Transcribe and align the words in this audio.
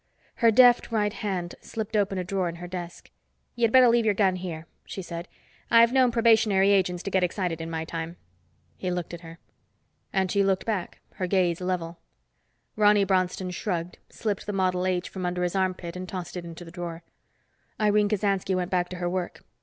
Her 0.37 0.49
deft 0.49 0.91
right 0.91 1.13
hand 1.13 1.53
slipped 1.61 1.95
open 1.95 2.17
a 2.17 2.23
drawer 2.23 2.49
in 2.49 2.55
her 2.55 2.65
desk. 2.67 3.11
"You'd 3.53 3.71
better 3.71 3.87
leave 3.87 4.03
your 4.03 4.15
gun 4.15 4.37
here," 4.37 4.65
she 4.83 5.03
said. 5.03 5.27
"I've 5.69 5.93
known 5.93 6.09
probationary 6.11 6.71
agents 6.71 7.03
to 7.03 7.11
get 7.11 7.23
excited, 7.23 7.61
in 7.61 7.69
my 7.69 7.85
time." 7.85 8.17
He 8.77 8.89
looked 8.89 9.13
at 9.13 9.21
her. 9.21 9.37
And 10.11 10.31
she 10.31 10.43
looked 10.43 10.65
back, 10.65 11.01
her 11.17 11.27
gaze 11.27 11.61
level. 11.61 11.99
Ronny 12.75 13.03
Bronston 13.03 13.51
shrugged, 13.51 13.99
slipped 14.09 14.47
the 14.47 14.53
Model 14.53 14.87
H 14.87 15.07
from 15.07 15.23
under 15.23 15.43
his 15.43 15.55
armpit 15.55 15.95
and 15.95 16.09
tossed 16.09 16.35
it 16.35 16.45
into 16.45 16.65
the 16.65 16.71
drawer. 16.71 17.03
Irene 17.79 18.09
Kasansky 18.09 18.55
went 18.55 18.71
back 18.71 18.89
to 18.89 18.95
her 18.97 19.07
work. 19.07 19.41